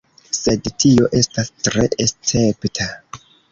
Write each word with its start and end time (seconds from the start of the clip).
Sed 0.37 0.69
tio 0.83 1.09
estas 1.19 1.53
tre 1.69 1.85
escepta. 2.07 2.91